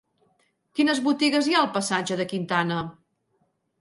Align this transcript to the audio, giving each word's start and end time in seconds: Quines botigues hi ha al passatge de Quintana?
Quines 0.79 1.01
botigues 1.07 1.49
hi 1.49 1.53
ha 1.57 1.61
al 1.65 1.69
passatge 1.77 2.17
de 2.23 2.29
Quintana? 2.33 2.81